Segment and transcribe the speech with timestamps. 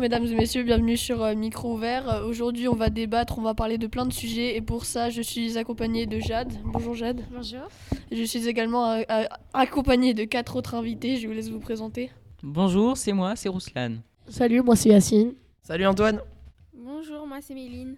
[0.00, 2.08] mesdames et messieurs, bienvenue sur euh, Micro Ouvert.
[2.08, 5.10] Euh, Aujourd'hui on va débattre, on va parler de plein de sujets et pour ça
[5.10, 6.54] je suis accompagnée de Jade.
[6.64, 7.20] Bonjour Jade.
[7.30, 7.68] Bonjour.
[8.10, 9.02] Je suis également euh,
[9.52, 12.10] accompagnée de quatre autres invités, je vous laisse vous présenter.
[12.42, 13.96] Bonjour, c'est moi, c'est Rouslan.
[14.26, 15.34] Salut, moi c'est Yacine.
[15.62, 16.22] Salut Antoine.
[16.72, 17.96] Bonjour, moi c'est Méline.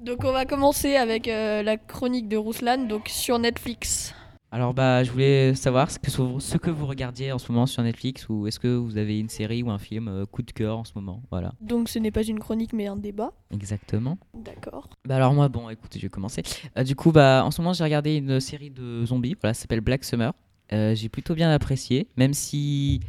[0.00, 4.12] Donc on va commencer avec euh, la chronique de Rouslan, donc sur Netflix.
[4.56, 7.82] Alors bah je voulais savoir ce que, ce que vous regardiez en ce moment sur
[7.82, 10.78] Netflix ou est-ce que vous avez une série ou un film euh, coup de cœur
[10.78, 11.22] en ce moment?
[11.30, 13.34] Voilà, Donc ce n'est pas une chronique mais un débat.
[13.50, 14.16] exactement.
[14.32, 14.88] D'accord.
[15.04, 16.42] Bah alors moi bon écoutez je vais commencer.
[16.78, 19.60] Euh, du coup bah en ce moment j'ai regardé une série de zombies, voilà, ça
[19.60, 20.32] s'appelle Black Summer.
[20.72, 23.00] Euh, j'ai plutôt bien apprécié, même si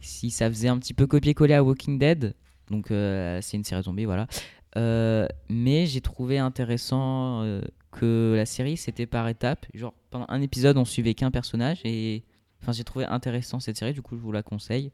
[0.00, 2.34] si ça faisait un petit peu copier-coller à Walking Dead.
[2.70, 4.26] Donc c'est une série de zombies voilà.
[4.74, 7.44] Mais j'ai trouvé intéressant
[7.92, 9.66] que la série c'était par étapes.
[9.74, 12.22] Genre pendant un épisode on suivait qu'un personnage et
[12.62, 13.92] enfin j'ai trouvé intéressant cette série.
[13.92, 14.90] Du coup je vous la conseille.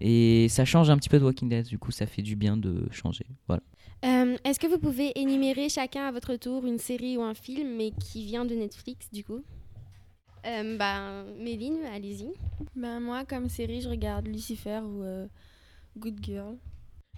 [0.00, 1.66] Et ça change un petit peu de Walking Dead.
[1.66, 3.26] Du coup ça fait du bien de changer.
[3.46, 3.62] Voilà.
[4.04, 7.76] Euh, Est-ce que vous pouvez énumérer chacun à votre tour une série ou un film,
[7.76, 9.42] mais qui vient de Netflix du coup?
[10.46, 12.28] Euh, Bah, Méline, allez-y.
[12.76, 15.26] Ben moi, comme série, je regarde Lucifer ou euh,
[15.96, 16.56] Good Girl.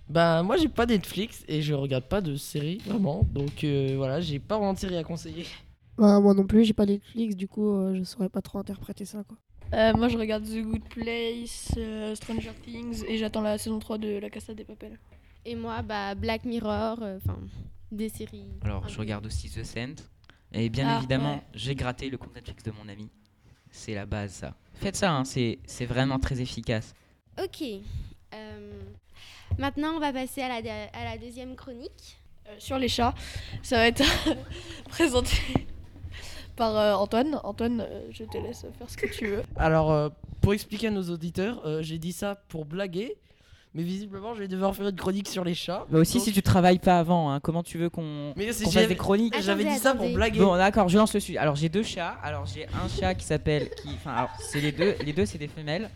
[0.08, 4.22] Bah moi j'ai pas Netflix et je regarde pas de série vraiment donc euh, voilà
[4.22, 5.44] j'ai pas vraiment de série à conseiller.
[5.98, 9.04] Bah, moi non plus, j'ai pas Netflix, du coup euh, je saurais pas trop interpréter
[9.04, 9.36] ça quoi.
[9.74, 13.98] Euh, moi je regarde The Good Place, euh, Stranger Things et j'attends la saison 3
[13.98, 14.98] de La Casa des Papel.
[15.44, 17.38] Et moi, bah, Black Mirror, euh, enfin,
[17.92, 18.44] des séries.
[18.62, 19.00] Alors, je peu.
[19.00, 19.94] regarde aussi The Scent.
[20.52, 21.42] Et bien Ah, évidemment, ouais.
[21.54, 23.08] j'ai gratté le compte Netflix de mon ami.
[23.70, 24.54] C'est la base, ça.
[24.74, 26.94] Faites ça, hein, c'est c'est vraiment très efficace.
[27.42, 27.62] Ok.
[28.34, 28.80] Euh,
[29.58, 32.18] maintenant, on va passer à la, de- à la deuxième chronique.
[32.48, 33.14] Euh, sur les chats,
[33.62, 34.02] ça va être
[34.88, 35.36] présenté
[36.58, 37.40] par euh, Antoine.
[37.44, 39.42] Antoine, euh, je te laisse faire ce que tu veux.
[39.56, 40.08] Alors euh,
[40.42, 43.16] pour expliquer à nos auditeurs euh, j'ai dit ça pour blaguer
[43.74, 45.86] mais visiblement je vais devoir faire une chronique sur les chats.
[45.90, 48.64] Mais aussi, Donc- si tu travailles pas avant, hein, comment tu veux qu'on Mais c'est-
[48.64, 50.40] qu'on fasse des chroniques J'avais Attendez, dit ça pour blaguer.
[50.40, 51.38] Bon, d'accord, je lance le sujet.
[51.38, 52.16] Alors, j'ai deux chats.
[52.22, 53.68] Alors, j'ai un chat qui s'appelle.
[53.82, 53.90] Qui...
[53.94, 54.94] Enfin, alors, c'est les deux.
[55.04, 55.90] Les deux, c'est des femelles.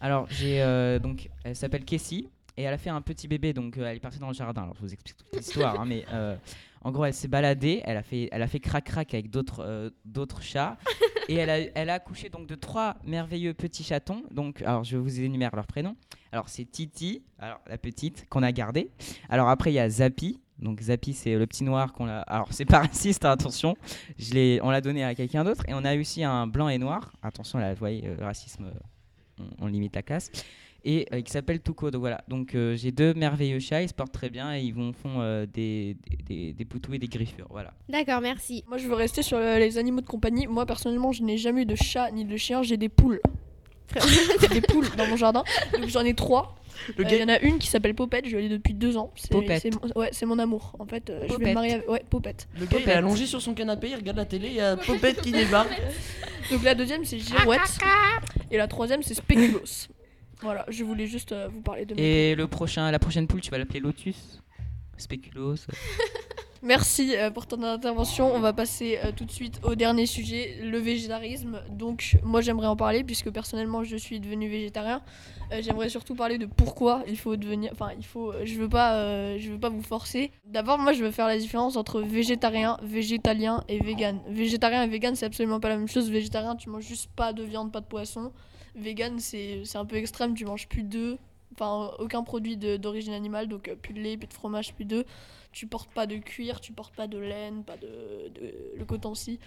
[0.00, 0.62] Alors, j'ai.
[0.62, 2.26] euh, donc, elle s'appelle Casey.
[2.56, 3.52] Et elle a fait un petit bébé.
[3.52, 4.62] Donc, euh, elle est partie dans le jardin.
[4.62, 5.80] Alors, je vous explique toute l'histoire.
[5.80, 6.36] hein, mais euh,
[6.86, 7.82] en gros, elle s'est baladée.
[7.84, 10.78] Elle a fait, elle a fait crac-crac avec d'autres euh, d'autres chats.
[11.28, 14.22] et elle a, elle a accouché donc de trois merveilleux petits chatons.
[14.30, 15.96] Donc, alors, je vous énumère leurs prénoms.
[16.30, 18.92] Alors, c'est Titi, alors la petite qu'on a gardée.
[19.28, 20.40] Alors, après, il y a Zappy.
[20.60, 22.18] Donc, Zappy, c'est le petit noir qu'on a.
[22.18, 23.74] Alors, c'est pas raciste, hein, attention.
[24.16, 25.64] Je l'ai, on l'a donné à quelqu'un d'autre.
[25.66, 27.10] Et on a aussi un blanc et noir.
[27.20, 30.30] Attention, là, vous voyez, le racisme, euh, on, on limite la classe.
[30.88, 31.90] Et euh, qui s'appelle Tuco.
[31.90, 32.22] Donc voilà.
[32.28, 33.82] Donc euh, j'ai deux merveilleux chats.
[33.82, 35.96] Ils se portent très bien et ils vont font euh, des,
[36.28, 37.48] des, poutous et des griffures.
[37.50, 37.72] Voilà.
[37.88, 38.62] D'accord, merci.
[38.68, 40.46] Moi je veux rester sur le- les animaux de compagnie.
[40.46, 43.20] Moi personnellement, je n'ai jamais eu de chat ni de chien, j'ai des poules.
[44.40, 45.42] J'ai des poules dans mon jardin.
[45.72, 46.54] Donc j'en ai trois.
[46.98, 49.10] Le Euh, Il y en a une qui s'appelle Popette, je l'ai depuis deux ans.
[49.16, 49.40] C'est, mon-
[50.00, 50.72] ouais, c'est mon amour.
[50.78, 51.48] En fait, euh, je vais Popette.
[51.48, 51.88] me marier avec.
[51.90, 52.46] Ouais, Popette.
[52.60, 54.76] Le gars il est allongé sur son canapé, il regarde la télé, il y a
[54.76, 55.70] Popette qui débarque.
[56.52, 57.60] Donc la deuxième c'est Girouette.
[58.52, 59.88] Et la troisième c'est Spéculos.
[60.42, 63.50] Voilà, je voulais juste euh, vous parler de Et le prochain, la prochaine poule, tu
[63.50, 64.42] vas l'appeler Lotus.
[64.98, 65.56] Spéculos.
[66.62, 68.34] Merci euh, pour ton intervention.
[68.34, 71.60] On va passer euh, tout de suite au dernier sujet, le végétarisme.
[71.70, 75.02] Donc moi j'aimerais en parler puisque personnellement je suis devenu végétarien.
[75.60, 77.70] J'aimerais surtout parler de pourquoi il faut devenir.
[77.72, 78.32] Enfin il faut.
[78.42, 79.36] Je veux pas.
[79.38, 80.32] je veux pas vous forcer.
[80.46, 84.20] D'abord moi je veux faire la différence entre végétarien, végétalien et vegan.
[84.28, 86.10] Végétarien et vegan c'est absolument pas la même chose.
[86.10, 88.32] Végétarien tu manges juste pas de viande, pas de poisson.
[88.76, 90.34] Vegan c'est un peu extrême.
[90.34, 91.18] Tu manges plus d'œufs.
[91.54, 95.06] Enfin aucun produit d'origine animale donc euh, plus de lait, plus de fromage, plus d'œufs
[95.52, 99.38] tu portes pas de cuir, tu portes pas de laine, pas de, de- le coton-ci.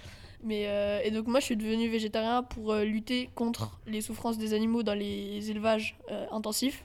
[0.42, 4.40] Mais euh, et donc moi je suis devenu végétarien pour euh, lutter contre les souffrances
[4.40, 5.98] des animaux dans les élevages
[6.32, 6.84] intensifs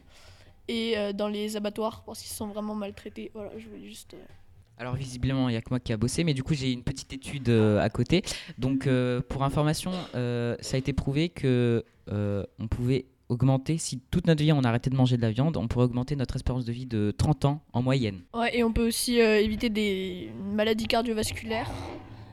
[0.69, 3.31] et dans les abattoirs parce qu'ils sont vraiment maltraités.
[3.35, 4.15] Voilà, je voulais juste.
[4.79, 6.83] Alors visiblement, il n'y a que moi qui a bossé, mais du coup j'ai une
[6.83, 8.23] petite étude euh, à côté.
[8.59, 14.27] Donc euh, pour information, euh, ça a été prouvé que on pouvait augmenter, si toute
[14.27, 16.73] notre vie on arrêtait de manger de la viande, on pourrait augmenter notre espérance de
[16.73, 18.21] vie de 30 ans en moyenne.
[18.35, 21.71] Ouais, et on peut aussi éviter des maladies cardiovasculaires.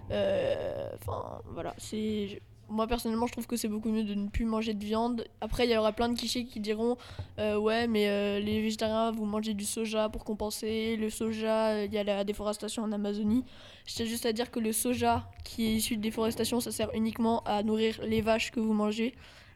[0.10, 2.42] Enfin, voilà, c'est.
[2.72, 5.26] Moi personnellement, je trouve que c'est beaucoup mieux de ne plus manger de viande.
[5.42, 6.98] Après, il y aura plein de clichés qui diront
[7.38, 10.96] euh, Ouais, mais euh, les végétariens, vous mangez du soja pour compenser.
[10.96, 13.44] Le soja, euh, il y a la déforestation en Amazonie.
[13.86, 16.90] Je tiens juste à dire que le soja qui est issu de déforestation, ça sert
[16.94, 19.16] uniquement à nourrir les vaches que vous mangez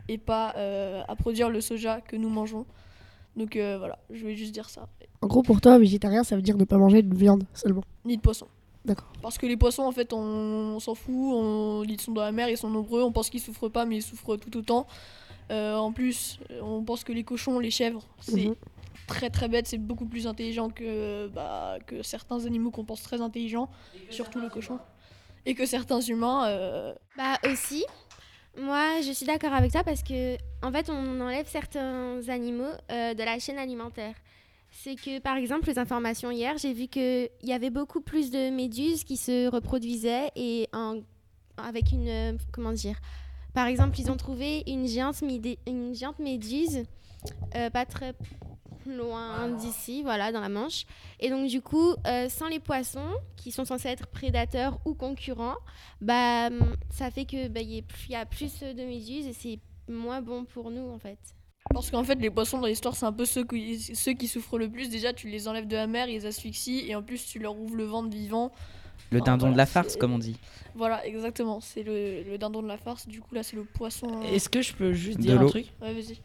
[0.09, 2.65] et pas euh, à produire le soja que nous mangeons.
[3.38, 4.88] Donc voilà, je voulais juste dire ça.
[5.21, 7.83] En gros, pour toi, végétarien, ça veut dire ne pas manger de viande seulement.
[8.06, 8.47] Ni de poisson.
[8.85, 9.07] D'accord.
[9.21, 10.19] Parce que les poissons, en fait, on,
[10.75, 11.13] on s'en fout.
[11.15, 13.01] On, ils sont dans la mer, ils sont nombreux.
[13.03, 14.85] On pense qu'ils souffrent pas, mais ils souffrent tout autant.
[15.51, 18.55] Euh, en plus, on pense que les cochons, les chèvres, c'est Mhm.
[19.07, 23.21] très très bête, c'est beaucoup plus intelligent que, bah, que certains animaux qu'on pense très
[23.21, 23.69] intelligents,
[24.09, 24.79] surtout le cochon.
[25.45, 26.47] Et que certains humains.
[26.47, 27.85] euh, Bah aussi,
[28.57, 33.13] moi je suis d'accord avec toi parce que en fait on enlève certains animaux euh,
[33.13, 34.15] de la chaîne alimentaire.
[34.77, 38.50] C'est que par exemple les informations hier, j'ai vu qu'il y avait beaucoup plus de
[38.50, 41.00] méduses qui se reproduisaient et en-
[41.57, 43.00] avec une euh, comment dire.
[43.54, 45.22] Par exemple, ils ont trouvé une géante,
[45.66, 46.83] une géante méduse
[47.56, 48.13] euh, pas très
[48.86, 50.86] loin d'ici, voilà, dans la Manche.
[51.22, 55.56] Et donc du coup, euh, sans les poissons qui sont censés être prédateurs ou concurrents,
[56.01, 59.60] bah, hum, ça fait que bah, y, plus- y a plus de méduses et c'est
[59.88, 61.18] moins bon pour nous en fait.
[61.73, 64.57] Parce qu'en fait, les poissons dans l'histoire, c'est un peu ceux qui, ceux qui souffrent
[64.57, 64.89] le plus.
[64.89, 67.57] Déjà, tu les enlèves de la mer, ils les asphyxies, et en plus, tu leur
[67.57, 68.51] ouvres le ventre vivant.
[69.12, 70.38] Le dindon de la farce, comme on dit.
[70.75, 71.59] Voilà, exactement.
[71.62, 73.07] C'est le, le dindon de la farce.
[73.07, 74.07] Du coup, là, c'est le poisson.
[74.23, 75.65] euh, Est-ce que je peux juste dire un truc?
[75.81, 76.17] Ouais, vas-y.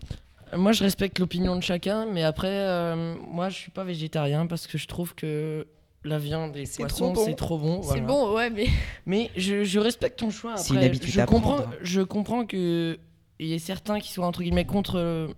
[0.53, 4.47] Euh, Moi, je respecte l'opinion de chacun, mais après, euh, moi, je suis pas végétarien
[4.47, 5.67] parce que je trouve que
[6.05, 7.25] la viande et les C'est poissons, trop bon.
[7.27, 7.83] c'est trop bon.
[7.83, 8.03] C'est voilà.
[8.03, 8.67] bon, ouais, mais.
[9.07, 10.57] Mais je, je respecte ton choix.
[10.57, 11.75] C'est une Après, habitude je à comprends, prendre.
[11.83, 12.99] je comprends que
[13.41, 15.29] il y ait certains qui soient entre guillemets contre euh,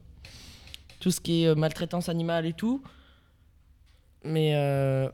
[1.00, 2.82] tout ce qui est euh, maltraitance animale et tout.
[4.25, 5.08] Mais euh,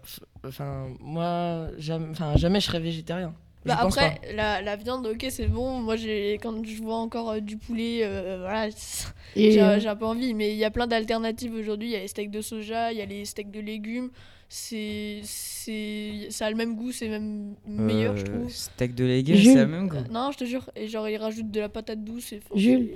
[0.45, 3.35] enfin, moi, jamais, enfin, jamais je serais végétarien.
[3.65, 5.81] Bah, après, la, la viande, ok, c'est bon.
[5.81, 9.89] Moi, j'ai quand je vois encore euh, du poulet, euh, voilà, c'est- Et j'ai j'ai
[9.89, 10.33] un peu envie.
[10.35, 11.89] Mais il y a plein d'alternatives aujourd'hui.
[11.89, 14.11] Il y a les steaks de soja, il y a les steaks de légumes.
[14.49, 15.21] C'est,
[15.65, 18.51] c'est, ça a le même goût, c'est même meilleur, je Euh, trouve.
[18.51, 19.97] Steak de légumes, c'est le même goût.
[19.97, 20.71] Euh, non, je te jure.
[20.77, 22.33] Et genre, ils rajoutent de la patate douce.
[22.33, 22.91] Et, Jules.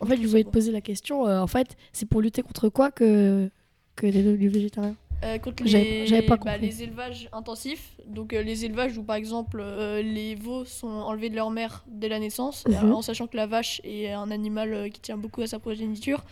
[0.00, 1.26] en fait, je voulais te poser la question.
[1.26, 3.50] euh, en fait, c'est pour lutter contre quoi que
[3.96, 4.94] que les devenus végétariens
[5.24, 7.96] Euh, contre les, pas bah, les élevages intensifs.
[8.06, 11.84] Donc euh, les élevages où par exemple euh, les veaux sont enlevés de leur mère
[11.88, 12.74] dès la naissance, Mhm.
[12.74, 15.58] euh, en sachant que la vache est un animal euh, qui tient beaucoup à sa
[15.58, 16.22] progéniture.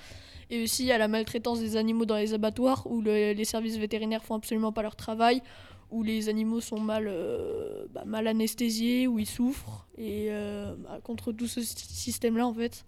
[0.55, 4.23] Et aussi à la maltraitance des animaux dans les abattoirs où le- les services vétérinaires
[4.23, 5.43] font absolument pas leur travail,
[5.91, 9.87] où les animaux sont mal, euh, bah, mal anesthésiés, où ils souffrent.
[9.99, 12.85] Et euh, bah, contre tout ce sy- système-là en fait.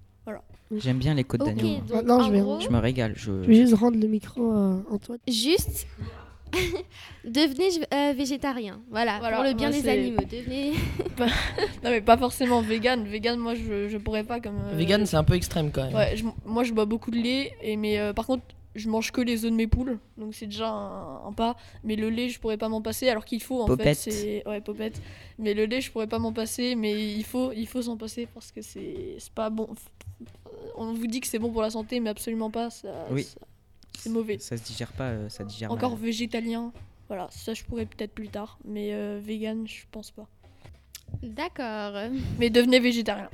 [0.75, 1.79] J'aime bien les côtes Ok, d'agneau.
[1.89, 3.13] donc Non, je vais- gros, Je me régale.
[3.17, 3.43] Je...
[3.43, 5.19] Je vais juste rendre le micro à Antoine.
[5.29, 5.87] juste
[7.25, 8.81] devenez euh, végétarien.
[8.91, 10.21] Voilà, Voilà, pour le bien ouais, des animaux.
[10.31, 10.73] Devenez
[11.19, 13.05] Non mais pas forcément vegan.
[13.07, 14.59] Vegan moi je, je pourrais pas comme...
[14.73, 15.95] euh, Vegan, c'est un peu extrême quand même.
[15.95, 18.43] Ouais, je- moi je bois beaucoup de lait, et mais euh, par contre
[18.75, 21.57] je mange que les œufs de mes poules, donc c'est déjà un, un pas.
[21.83, 23.97] Mais le lait je pourrais pas m'en passer, alors qu'il faut en Popette.
[23.97, 24.11] fait.
[24.11, 25.01] C'est ouais popette.
[25.39, 28.29] Mais le lait je pourrais pas m'en passer, mais il faut il faut s'en passer
[28.35, 29.69] parce que c'est c'est pas bon.
[30.77, 32.69] On vous dit que c'est bon pour la santé, mais absolument pas.
[32.69, 33.23] Ça, Oui.
[33.25, 33.41] ça-
[33.97, 34.39] c'est mauvais.
[34.39, 36.01] Ça se digère pas, euh, ça digère Encore mal.
[36.01, 36.73] végétalien,
[37.09, 40.27] voilà, ça je pourrais peut-être plus tard, mais euh, vegan je pense pas.
[41.23, 42.11] D'accord.
[42.39, 43.31] Mais devenez végétarien.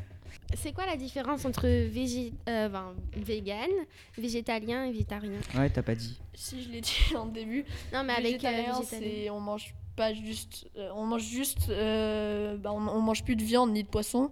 [0.54, 2.32] C'est quoi la différence entre végé...
[2.48, 2.68] euh,
[3.16, 3.70] vegan,
[4.18, 5.40] végétalien et végétarien?
[5.54, 6.20] Ouais, t'as pas dit.
[6.34, 9.06] Si je l'ai dit en début, Non, mais avec euh, végétarien, végétalien.
[9.22, 13.36] c'est on mange pas juste, euh, on mange juste, euh, bah, on, on mange plus
[13.36, 14.30] de viande ni de poisson.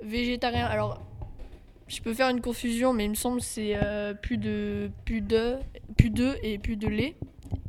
[0.00, 1.00] Végétarien, alors
[1.92, 5.20] je peux faire une confusion, mais il me semble que c'est euh, plus de plus
[5.20, 5.56] de
[5.96, 7.16] plus d'œufs et plus de lait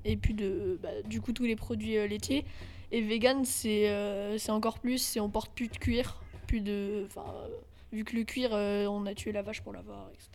[0.05, 2.45] et plus de bah, du coup tous les produits euh, laitiers.
[2.91, 7.07] Et vegan, c'est euh, encore plus, c'est on porte plus de cuir, plus de,
[7.91, 10.29] vu que le cuir, euh, on a tué la vache pour l'avoir, etc.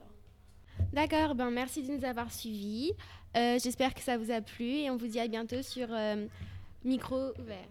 [0.93, 2.93] D'accord, ben merci de nous avoir suivis.
[3.35, 5.89] J'espère que ça vous a plu et on vous dit à bientôt sur
[6.85, 7.69] Micro Ouvert.